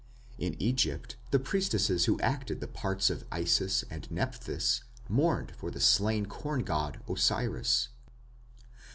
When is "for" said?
5.55-5.69